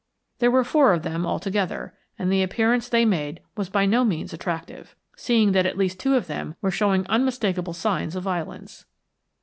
There 0.39 0.49
were 0.49 0.63
four 0.63 0.93
of 0.93 1.03
them 1.03 1.27
altogether, 1.27 1.93
and 2.17 2.31
the 2.31 2.41
appearance 2.41 2.89
they 2.89 3.05
made 3.05 3.39
was 3.55 3.69
by 3.69 3.85
no 3.85 4.03
means 4.03 4.33
attractive, 4.33 4.95
seeing 5.15 5.51
that 5.51 5.61
two 5.65 5.69
at 5.69 5.77
least 5.77 6.03
of 6.07 6.25
them 6.25 6.55
were 6.59 6.71
showing 6.71 7.05
unmistakable 7.05 7.73
signs 7.73 8.15
of 8.15 8.23
violence. 8.23 8.85